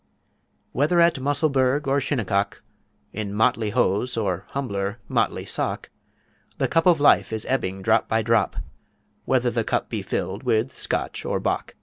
Whether 0.71 0.99
at 0.99 1.19
Musselburgh 1.19 1.87
or 1.87 2.01
Shinnecock, 2.01 2.63
In 3.13 3.35
motley 3.35 3.69
Hose 3.69 4.17
or 4.17 4.45
humbler 4.47 4.97
motley 5.07 5.45
Sock, 5.45 5.91
The 6.57 6.67
Cup 6.67 6.87
of 6.87 6.99
Life 6.99 7.31
is 7.31 7.45
ebbing 7.45 7.83
Drop 7.83 8.07
by 8.07 8.23
Drop, 8.23 8.55
Whether 9.25 9.51
the 9.51 9.63
Cup 9.63 9.89
be 9.89 10.01
filled 10.01 10.41
with 10.41 10.75
Scotch 10.75 11.23
or 11.23 11.39
Bock. 11.39 11.75